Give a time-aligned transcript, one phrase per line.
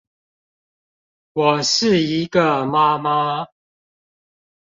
[1.33, 3.45] 我是一個媽媽